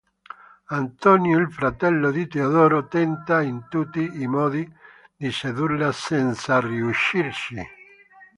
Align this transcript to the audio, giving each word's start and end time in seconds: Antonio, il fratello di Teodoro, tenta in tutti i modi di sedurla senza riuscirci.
Antonio, 0.73 1.37
il 1.37 1.51
fratello 1.51 2.09
di 2.09 2.27
Teodoro, 2.27 2.87
tenta 2.87 3.43
in 3.43 3.67
tutti 3.69 4.09
i 4.19 4.25
modi 4.25 4.67
di 5.15 5.31
sedurla 5.31 5.91
senza 5.91 6.59
riuscirci. 6.59 7.61